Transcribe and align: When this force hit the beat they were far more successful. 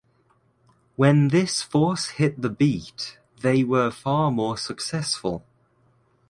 When 0.95 1.27
this 1.27 1.61
force 1.61 2.07
hit 2.07 2.41
the 2.41 2.49
beat 2.49 3.19
they 3.43 3.63
were 3.63 3.91
far 3.91 4.31
more 4.31 4.57
successful. 4.57 5.45